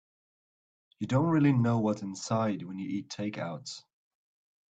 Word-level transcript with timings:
You 0.97 1.05
don't 1.05 1.29
really 1.29 1.53
know 1.53 1.77
what's 1.77 2.01
inside 2.01 2.63
when 2.63 2.79
you 2.79 2.89
eat 2.89 3.09
takeouts. 3.09 3.83